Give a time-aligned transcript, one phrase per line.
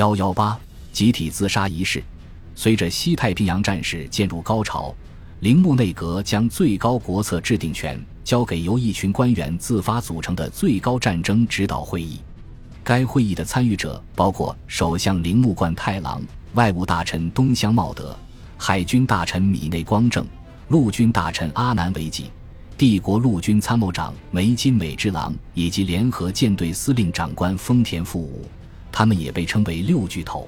[0.00, 0.58] 幺幺八
[0.94, 2.02] 集体自杀仪式，
[2.54, 4.94] 随着西太平洋战事渐入高潮，
[5.40, 12.18] 铃木内阁将最高国策制定权交给由一群官员自发组成的最高战争指导会议。
[12.82, 16.22] 该会议的参与者包括首相铃木贯太郎、
[16.54, 18.18] 外务大臣东乡茂德、
[18.56, 20.26] 海军大臣米内光正、
[20.68, 22.30] 陆军大臣阿南惟几、
[22.78, 28.46] 帝国陆军参谋长梅津美之郎以及联合舰队司令长官丰田富武。
[29.00, 30.46] 他们也被称为六巨头。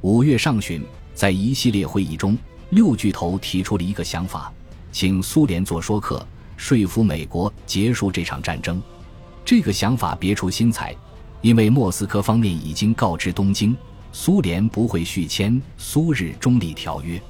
[0.00, 0.82] 五月上旬，
[1.14, 2.34] 在一系列会议中，
[2.70, 4.50] 六巨头提出了一个想法，
[4.90, 8.80] 请苏联做说客，说服美国结束这场战争。
[9.44, 10.96] 这个想法别出心裁，
[11.42, 13.76] 因为莫斯科方面已经告知东京，
[14.10, 17.20] 苏联不会续签苏日中立条约，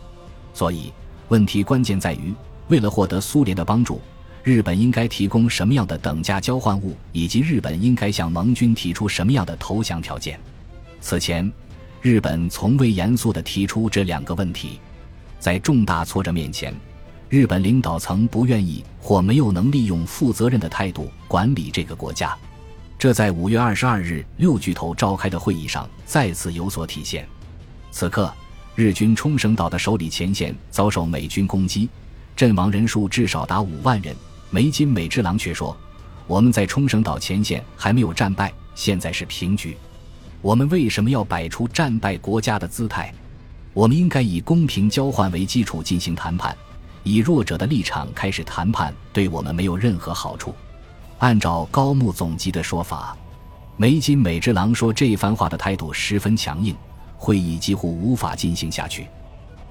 [0.54, 0.92] 所以
[1.26, 2.32] 问题关键在于，
[2.68, 4.00] 为了获得苏联的帮助。
[4.44, 10.38] 日本应该提供什么样的等价交换物，以及日本应该向盟军提出什么样的投降条件？
[11.02, 11.52] 此前，
[12.00, 14.78] 日本从未严肃地提出这两个问题。
[15.40, 16.72] 在重大挫折面前，
[17.28, 22.34] 日本领导层不愿意或没有能力用负责任的态度管理这个国家。
[22.96, 27.26] 这在五月二十二日六巨头召开的会议上再次有所体现。
[27.90, 28.32] 此刻，
[28.76, 31.88] 日军冲绳岛的首里前线遭受美军攻击，
[32.36, 34.14] 阵亡人数至少达五万人。
[34.50, 35.76] 梅津美之郎却说
[36.28, 39.76] ：“我们在冲绳岛前线还没有战败，现在是平局。
[40.42, 43.14] 我们为什么要摆出战败国家的姿态？
[43.72, 46.54] 我们应该以公平交换为基础进行谈判，
[47.04, 50.52] 以弱者的立场开始谈判，对我们没有任何好处。”
[51.20, 53.16] 按照高木总吉的说法，
[53.76, 56.74] 梅津美之郎说这番话的态度十分强硬，
[57.16, 59.06] 会议几乎无法进行下去。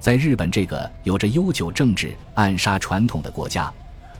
[0.00, 3.70] 在日本这个有着悠久政治暗杀传统的国家。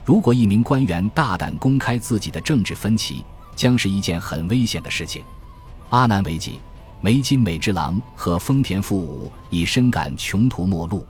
[0.05, 5.23] 如果一名官员大胆公开自己的政治分歧，将是一件很危险的事情。
[5.89, 6.59] 阿南维吉、
[7.01, 11.05] 梅津美之郎和丰田富武已深感穷途末路，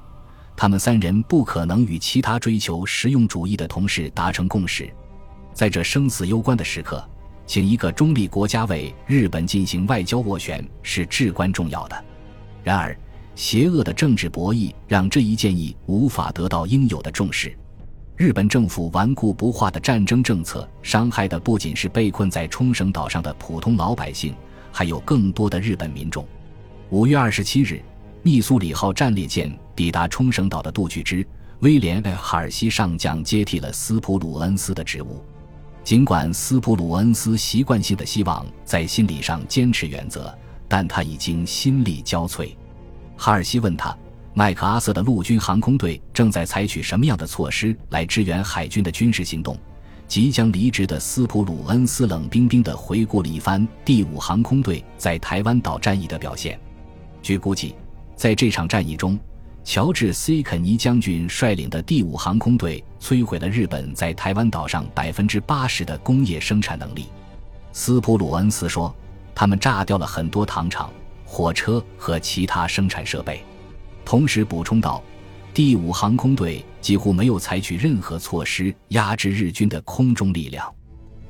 [0.55, 4.94] 他们三人不可能与其他追求实用主义的同事达成共识。
[5.53, 7.07] 在这生死攸关的时刻，
[7.45, 12.06] 请一个中立国家为日本进行外交斡旋是至关重要的。
[12.63, 12.97] 然而，
[13.35, 17.56] 邪恶的政治博弈让这一建议无法得到应有的重视。
[18.16, 24.35] 日本政府顽固不化的战争政策，伤害的不仅是被困在冲绳岛上的普通老百姓，
[24.73, 26.28] 还有更多的日本民众。
[26.89, 27.81] 五月二十七日，
[28.23, 31.25] 密苏里号战列舰抵达冲绳岛的杜巨之
[31.59, 35.23] 威廉·哈尔西上将接替了斯普鲁恩斯的职务。
[35.83, 40.35] 尽管斯普鲁恩斯习惯性的希望在心理上坚持原则，
[40.67, 42.56] 但他已经心力交瘁。
[43.16, 43.95] 哈尔西问他。
[44.35, 49.56] 麦克阿瑟的陆军航空队正在采取什么样的措施来支援海军的军事行动？
[50.08, 56.59] 即将离职的斯普鲁恩斯冷冰冰地回顾了一番第五航空队在台湾岛战役的表现。
[57.22, 57.75] 据估计，
[58.16, 59.18] 在这场战役中，
[59.63, 67.08] 乔治 ·C· 肯尼将军率领的第五航空队摧毁了日本在台湾岛上百分之八十的工业生产能力。
[67.72, 68.94] 斯普鲁恩斯说，
[69.34, 70.92] 他们炸掉了很多糖厂、
[71.25, 73.44] 火车和其他生产设备。
[74.06, 75.02] 同时补充道
[75.53, 80.74] ：“第五航空队几乎没有采取任何措施压制日军的空中力量。”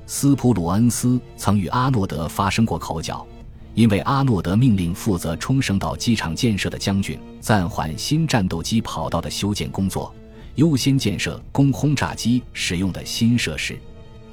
[0.07, 3.25] 斯普鲁恩斯曾与阿诺德发生过口角，
[3.73, 10.13] 因为阿诺德命令负责冲绳岛机场建设的将军暂缓新战斗机跑道的修建工作，
[10.56, 13.78] 优先建设供轰炸机使用的新设施。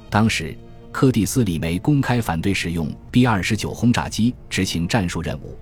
[0.09, 0.57] 当时，
[0.91, 5.57] 柯蒂斯·里梅公开反对使用 B 二十九轰炸机执行战术任务。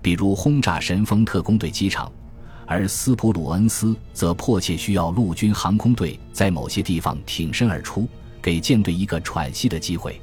[0.00, 2.10] 比如轰炸神风特工队机场，
[2.70, 8.06] 而斯普鲁恩斯则迫切需要陆军航空队在某些地方挺身而出，
[8.42, 10.20] 给舰队一个喘息的机会。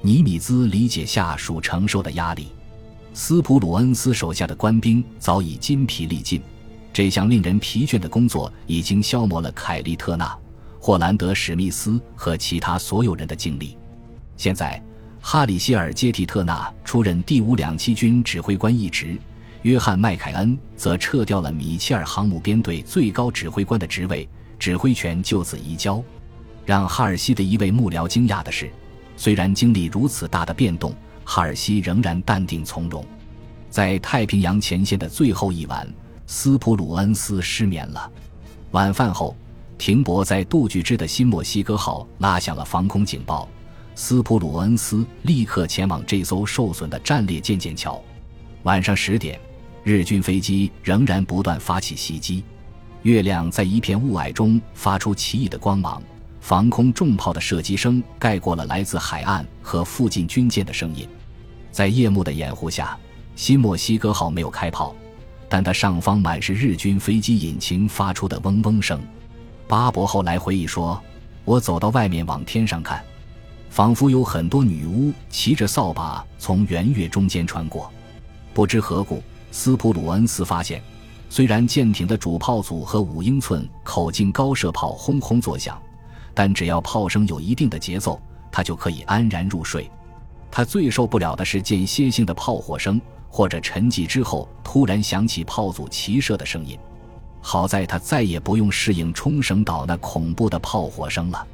[0.00, 2.46] 尼米兹理解下属承受的压力，
[3.12, 6.40] 斯普鲁恩斯手下的官兵早已筋疲力尽，
[6.92, 10.38] 这项令人疲倦的工作已经消磨了凯利特纳、
[10.78, 13.76] 霍兰德、史密斯和其他所有人的精力。
[14.36, 14.80] 现在。
[15.22, 19.18] 哈里希尔接替特纳出任第五两栖军指挥官一职，
[19.62, 24.26] 约翰麦凯恩则撤掉了米切尔航母编队最高指挥官的职位，
[24.58, 26.02] 指挥权就此移交。
[26.64, 28.70] 让哈尔西的一位幕僚惊讶的是，
[29.16, 33.04] 虽然经历如此大的变动，哈尔西仍然淡定从容。
[33.68, 35.86] 在太平洋前线的最后一晚，
[36.26, 38.10] 斯普鲁恩斯失眠了。
[38.70, 39.36] 晚饭后，
[39.76, 43.48] 停泊在杜巨之的新墨西哥号拉响了防空警报。
[43.94, 48.00] 斯普鲁恩斯立刻前往这艘受损的战列舰舰桥。
[48.62, 49.40] 晚上十点，
[49.82, 52.44] 日军飞机仍然不断发起袭击。
[53.02, 56.02] 月亮在一片雾霭中发出奇异的光芒，
[56.40, 61.08] 防空重炮的射击声盖过了来自海岸和附近军舰的声音。
[61.72, 62.98] 在夜幕的掩护下，
[63.36, 64.94] 新墨西哥号没有开炮，
[65.48, 69.00] 但它上方满是日军飞机引擎发出的嗡嗡声。
[69.66, 71.00] 巴伯后来回忆说
[71.46, 73.02] ：“我走到外面往天上看，
[73.70, 77.90] 仿佛有很多女巫骑着扫把从圆月中间穿过。
[78.52, 80.82] 不知何故，斯普鲁恩斯发现，
[81.28, 85.80] 虽然舰艇的主炮组和五英寸口径高射炮轰轰作响，
[86.34, 88.20] 但只要炮声有一定的节奏，
[88.50, 89.90] 他就可以安然入睡。
[90.50, 93.00] 他最受不了的是间歇性的炮火声。”
[93.32, 96.76] 或者沉寂之后，突然响起炮组齐射的声音。
[97.40, 101.46] 好在他再也不用适应冲绳岛那恐怖的炮火声了。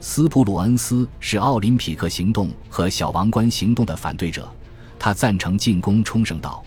[0.00, 4.46] 斯普鲁恩斯是奥林匹克行动和小王冠行动的反对者，
[4.98, 6.62] 他赞成进攻冲绳岛，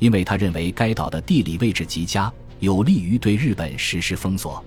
[0.00, 4.62] 因为他认为该岛的地理位置极佳，有利于对日本实施封锁。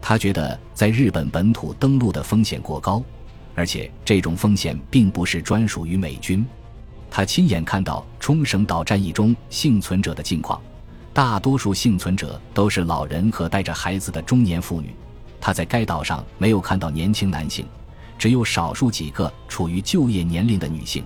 [0.00, 3.02] 他觉得在日本本土登陆的风险过高，
[3.54, 6.46] 而且这种风险并不是专属于美军。
[7.10, 10.60] 他亲眼看到冲绳岛战役中幸存者的境况，
[11.12, 14.94] 大多数幸存者都是老人和带着孩子的中年妇女。
[15.40, 17.66] 他在该岛上没有看到年轻男性，
[18.16, 21.04] 只有少数几个处于就业年龄的女性。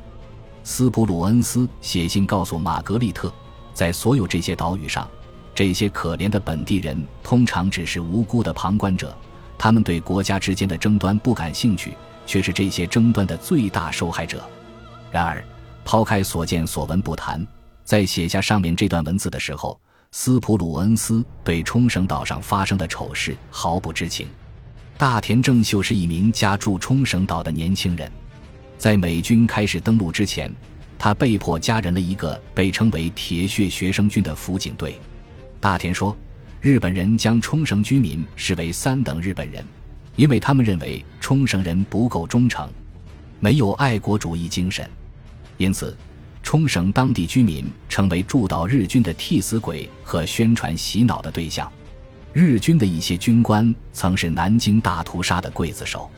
[0.65, 3.33] 斯普鲁恩斯写信告诉玛格丽特，
[3.73, 5.09] 在所有这些岛屿上，
[5.55, 9.17] 这些可怜的本地人通常只是无辜的旁观者，
[9.57, 11.95] 他们对国家之间的争端不感兴趣，
[12.27, 14.43] 却是这些争端的最大受害者。
[15.11, 15.43] 然而。
[15.85, 17.45] 抛开所见所闻不谈，
[17.83, 19.77] 在写下上面这段文字的时候，
[20.13, 24.29] 斯普鲁恩斯对冲绳岛上发生的丑事毫不知情。
[24.97, 28.09] 大田正秀是一名家住冲绳岛的年轻人，
[28.79, 30.55] 在美军开始登陆之前，
[31.03, 35.01] 他被迫加入了一个被称为“铁血学生军”的辅警队。
[35.59, 36.17] 大田说，
[36.61, 39.65] 日本人将冲绳居民视为三等日本人，
[40.15, 42.71] 因为他们认为冲绳人不够忠诚，
[43.41, 44.89] 没有爱国主义精神。
[45.57, 45.97] 因此，
[46.41, 51.69] 冲绳当地居民成为驻岛日军的替死鬼和宣传洗脑的对象。
[52.33, 56.09] 日军的一些军官曾是南京大屠杀的刽子手。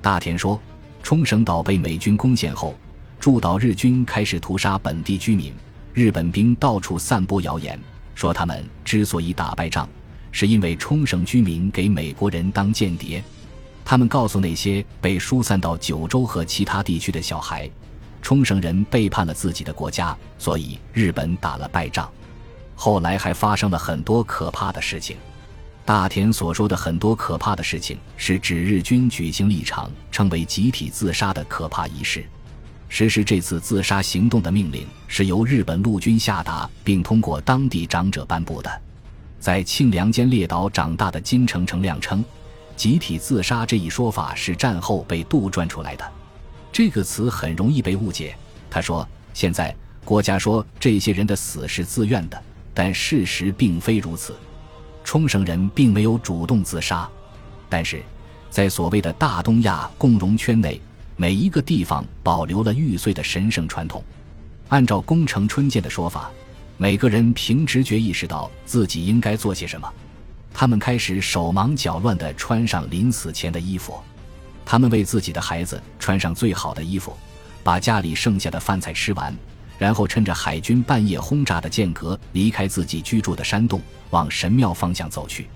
[0.00, 0.58] 大田说，
[1.02, 2.74] 冲绳岛被美军攻陷后，
[3.22, 5.54] 驻岛日军开始屠杀本地居民。
[5.94, 7.78] 日本兵到处散播谣言，
[8.16, 9.88] 说他们之所以打败仗，
[10.32, 13.22] 是因为冲绳居民给美国人当间谍。
[13.84, 17.70] 他们告诉那些被疏散到九州和其他地区的小孩。
[18.20, 22.10] 冲绳人背叛了自己的国家，所以日本打了败仗。
[22.74, 25.16] 后来还发生了很多可怕的事情。
[25.84, 32.26] 大田所说的很多可怕的事情，是指日军举行了一场称为集体自杀的可怕仪式。
[32.94, 38.70] 实施这次自杀行动的命令是由日本陆军下达，并通过当地长者颁布的。
[39.40, 42.22] 在庆良间列岛长大的金城成亮称，
[42.76, 46.04] 集体自杀这一说法是战后被杜撰出来的。
[46.70, 48.36] 这个词很容易被误解。
[48.68, 49.74] 他说：“现在
[50.04, 52.38] 国家说这些人的死是自愿的，
[52.74, 54.36] 但事实并非如此。
[55.02, 57.08] 冲绳人并没有主动自杀，
[57.70, 58.02] 但是
[58.50, 60.78] 在所谓的大东亚共荣圈内，
[61.16, 64.02] 每一个地方保留了玉碎的神圣传统。
[64.68, 66.30] 按照宫城春建的说法，
[66.76, 69.92] 每个人凭直觉意识到自己应该做些什么，
[70.52, 74.00] 他们开始手忙脚乱地穿上临死前的衣服。”
[74.64, 77.16] 他们为自己的孩子穿上最好的衣服，
[77.64, 79.36] 把家里剩下的饭菜吃完，
[79.76, 85.48] 然后趁着海军半夜轰炸的间隔离开自己居住的山洞，往神庙方向走去。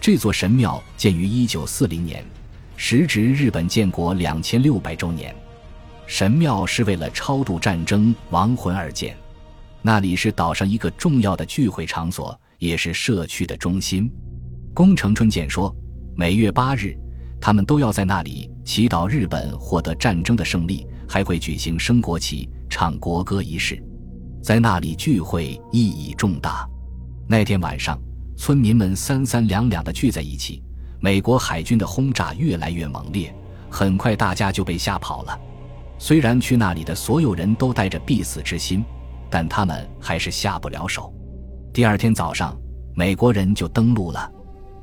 [0.00, 2.24] 这座神庙建于1940年，
[2.84, 5.32] 时值日本建国2600周年。
[6.04, 9.16] 神庙是为了超度战争亡魂而建，
[9.82, 14.10] 那里是岛上一个重要的聚会场所，也是社区的中心。
[14.74, 15.72] 宫城春见说，
[16.16, 16.92] 每月八日。
[17.40, 23.80] 他们都要在那里祈祷日本获得战争的胜利，还会举行升国旗、唱国歌仪式，
[24.42, 26.68] 在那里聚会意义重大。
[27.28, 27.96] 那天晚上，
[28.36, 30.60] 村民们三三两两的聚在一起。
[31.02, 33.34] 美国海军的轰炸越来越猛烈，
[33.68, 35.36] 很快大家就被吓跑了。
[35.98, 38.84] 虽然去那里的所有人都带着必死之心，
[39.28, 41.12] 但他们还是下不了手。
[41.72, 42.56] 第二天早上，
[42.94, 44.30] 美国人就登陆了，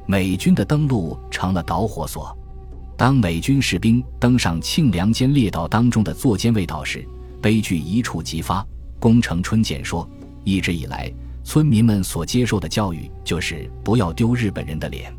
[0.08, 2.38] 美军的登陆成了导火索。
[2.98, 7.08] 当美军士兵登上庆良间列岛当中的座间卫岛时，
[7.42, 8.66] 悲剧一触即发。
[9.00, 10.06] 宫城春见说
[10.44, 11.10] ：“一直以来，
[11.46, 15.18] 村民们所接受的教育就是不要丢日本人的脸。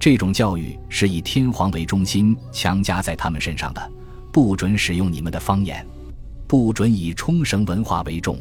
[0.00, 3.92] 这种教育是以天皇为中心强加在他们身上的，
[4.32, 5.86] 不准使用你们的方言，
[6.48, 8.40] 不准以冲绳文化为重，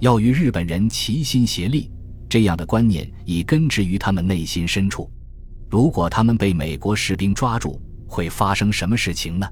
[0.00, 1.90] 要与日本人齐心协力。
[2.28, 5.10] 这样的观念已根植于他们内心深处。
[5.70, 9.48] 如果他们被美国士兵抓住，会发生什么事情呢？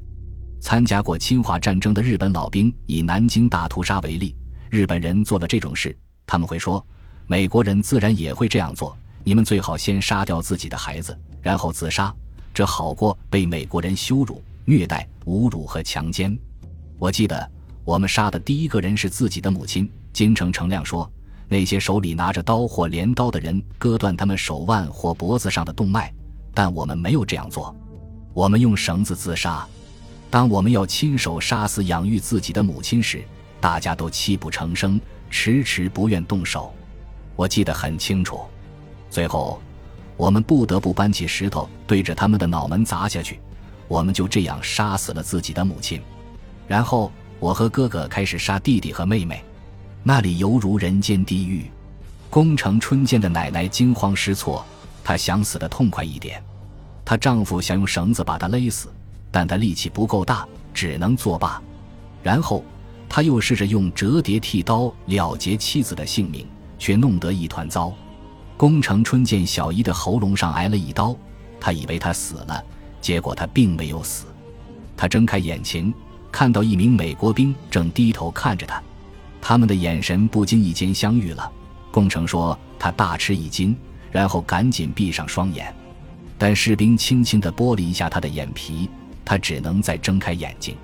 [0.61, 4.37] 参加过侵华战争的日本老兵以南京大屠杀为例，
[4.69, 6.87] 日本人做了这种事，他们会说，
[7.27, 8.95] 美国人自然也会这样做。
[9.23, 12.15] 你们最好先杀掉自己的孩子，然后自杀，
[12.55, 16.37] 这好过被美国人羞辱、虐待、侮辱和强奸。
[16.99, 17.51] 我记得
[17.85, 19.91] 我们杀的第一个人是自己的母亲。
[20.13, 21.11] 金城成亮说，
[21.49, 26.13] 那些手里拿着刀或镰刀的人割断他们手腕或脖子上的动脉，
[26.53, 27.75] 但我们没有这样做。
[28.35, 29.67] 我们用绳子自杀。
[30.31, 33.23] 当我们要亲手杀死养育自己的母亲时，
[33.61, 36.73] 大家都泣不成声，迟迟不愿动手。
[37.37, 38.41] 我记得很清楚。
[39.11, 39.61] 最后，
[40.17, 43.41] 我们不得不搬起石头对着他们的脑门砸下去。
[43.89, 46.01] 我们就这样杀死了自己的母亲。
[46.69, 49.45] 然后，我和哥哥开始杀弟弟和妹妹。
[50.05, 51.69] 那里犹如人间地狱。
[52.31, 54.65] 宫城春见的奶奶惊慌失措，
[55.03, 56.41] 她想死的痛快一点。
[57.05, 58.89] 她丈夫想用绳子把她勒死，
[59.33, 61.61] 但她力气不够大，只能作罢。
[62.23, 62.63] 然后，
[63.09, 66.47] 他又试着用折叠剃刀了结妻子的性命，
[66.79, 67.93] 却弄得一团糟。
[68.61, 71.17] 宫城春见小姨的喉咙上挨了一刀，
[71.59, 72.63] 他以为他死了，
[73.01, 74.27] 结果他并没有死。
[74.99, 75.95] 他睁开眼睛，
[76.31, 78.83] 看到一名美国兵正低头看着他，
[79.41, 81.51] 他们的眼神不经意间相遇了。
[81.91, 83.75] 宫城说他大吃一惊，
[84.13, 85.75] 然后赶紧闭上双眼，
[86.37, 88.91] 但士兵轻轻地剥了一下他的眼皮，
[89.25, 90.77] 他只能再睁开眼睛。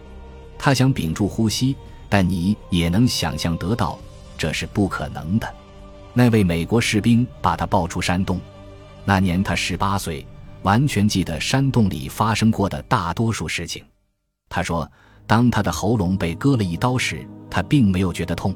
[0.57, 1.77] 他想屏住呼吸，
[2.09, 3.99] 但你也能想象得到，
[4.39, 5.47] 这是不可能的。
[6.19, 8.41] 那位美国士兵把他抱出山洞。
[9.05, 10.27] 那年他十八岁，
[10.63, 13.85] 完全记得山洞里发生过的大多数事情。
[14.49, 14.91] 他说，
[15.27, 18.55] 当他的喉咙被割了一刀时，他并没有觉得痛，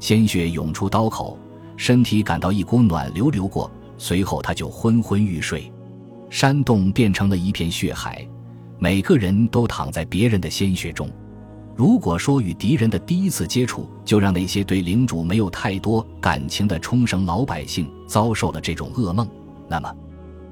[0.00, 1.38] 鲜血涌出刀口，
[1.76, 5.72] 身体感到一股暖流流过，随后他就昏昏欲睡。
[6.30, 8.26] 山洞变成了一片血海，
[8.80, 11.08] 每个人都躺在别人的鲜血中。
[11.78, 19.28] 如果说与敌人的第一次接触就让那些对领主没有太多感情的冲绳老百姓遭受了这种噩梦，
[19.68, 19.94] 那么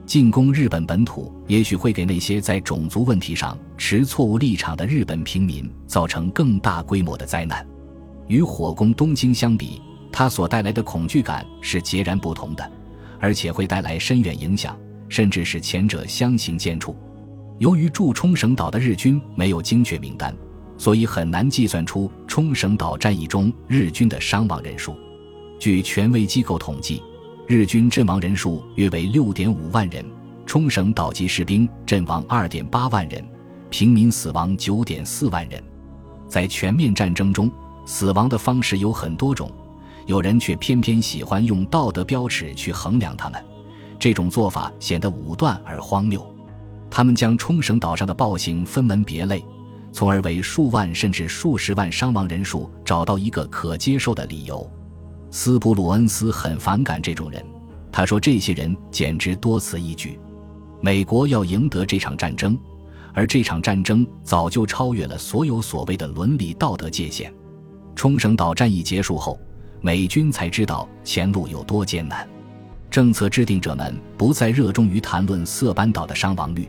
[0.06, 7.66] 进攻日本本土也许会给那些在种族问题上持错误立场的日本平民造成更大规模的灾难。
[8.28, 12.70] 与火攻东京相比，它所带来的恐惧感是截然不同的，
[13.18, 14.78] 而且会带来深远影响，
[15.08, 16.94] 甚至使前者相形见绌。
[17.58, 20.32] 由于驻冲绳岛的日军没有精确名单。
[20.78, 24.94] 所以很难计算出冲绳岛战役中日军的伤亡人数。
[25.58, 27.02] 据权威机构统计，
[27.46, 30.04] 日军阵亡人数约为六点五万人，
[30.44, 33.24] 冲绳岛籍士兵阵亡二点八万人，
[33.70, 35.62] 平民死亡九点四万人。
[36.28, 37.50] 在全面战争中，
[37.86, 39.50] 死亡的方式有很多种，
[40.06, 43.42] 有人却偏偏喜欢用道德标尺去衡量他们，
[43.98, 46.24] 这种做法显得武断而荒谬。
[46.90, 49.44] 他们将冲绳岛上的暴行分门别类。
[49.96, 54.70] 从而为数万甚至数十万伤亡人数找到一个可接受的理由。
[55.30, 57.42] 斯普鲁恩斯很反感这种人，
[57.90, 60.20] 他说：“这些人简直多此一举。
[60.82, 62.58] 美国要赢得这场战争，
[63.14, 67.32] 而这场战争早就超越了所有所谓的伦理道德界限。”
[67.96, 69.40] 冲绳岛战役结束后，
[69.80, 72.28] 美军才知道前路有多艰难。
[72.90, 76.68] 政策制定者们不再热衷于谈论色班岛的伤亡率。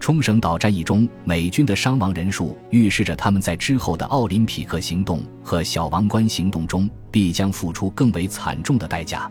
[0.00, 9.30] 冲绳岛战役中，美军的伤亡人数预示着他们在之后的奥林匹克行动和小王冠行动中必将付出更为惨重的代价。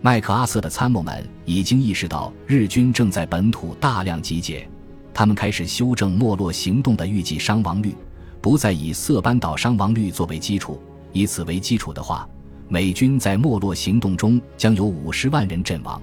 [0.00, 4.66] 麦克阿瑟的参谋们已经意识到日军正在本土大量集结，
[5.12, 7.94] 他们开始修正没落行动的预计伤亡率，
[8.40, 10.80] 不再以色班岛伤亡率作为基础。
[11.12, 12.28] 以此为基础的话，
[12.68, 16.00] 美军在没落行动中将有五十万人阵亡。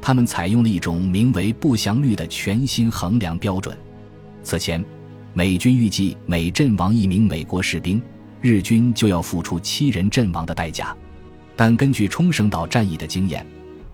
[0.00, 3.76] 他们采用了一种名为“不祥率”的全新衡量标准。
[4.42, 4.84] 此前，
[5.34, 8.00] 美军预计每阵亡一名美国士兵，
[8.40, 10.96] 日军就要付出七人阵亡的代价。
[11.56, 13.44] 但根据冲绳岛战役的经验，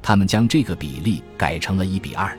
[0.02, 2.36] 他们将这个比例改成了一比二。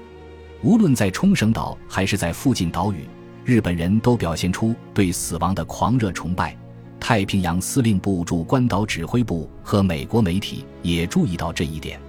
[0.62, 3.08] 无论在冲绳岛还是在附近岛屿，
[3.44, 6.56] 日本人都表现出对死亡的狂热崇拜。
[7.00, 12.00] 太平洋司令部驻关岛指挥部和美国媒体也注意到这一点。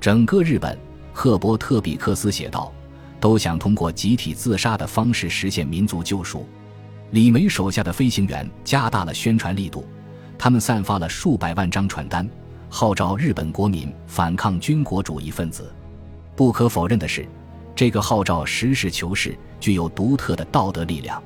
[0.00, 0.78] 整个日本。
[1.22, 2.72] 赫伯特·比克斯写道
[3.20, 6.46] ：“都想通过集体自杀的方式实现民族救赎。”
[7.12, 9.84] 李梅手下的飞行员加大了宣传力度，
[10.38, 12.26] 他们散发了数百万张传单，
[12.70, 15.70] 号召日本国民反抗军国主义分子。
[16.34, 17.28] 不可否认的是，
[17.76, 21.22] 这个号召实事求是，具有独特的道德力量。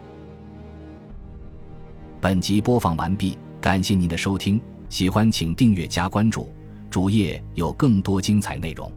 [2.20, 6.52] 本集播放完毕，感谢您的收听，喜欢请订阅加关注，
[6.90, 8.90] 主页有更多精彩内容。